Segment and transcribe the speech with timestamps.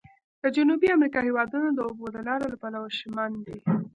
[0.41, 3.57] د جنوبي امریکا هېوادونه د اوبو د لارو له پلوه شمن دي.